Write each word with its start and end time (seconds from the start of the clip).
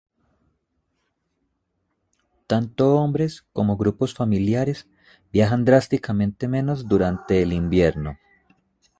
Tanto 2.47 2.95
hombres 2.95 3.43
como 3.53 3.77
grupos 3.77 4.15
familiares 4.15 4.87
viajan 5.31 5.63
drásticamente 5.63 6.47
menos 6.47 6.87
durante 6.87 7.43
el 7.43 7.53
invierno. 7.53 8.17